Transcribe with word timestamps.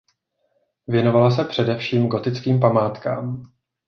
Věnovala 0.87 1.31
se 1.31 1.43
především 1.43 2.07
gotickým 2.07 2.59
památkám. 2.59 3.51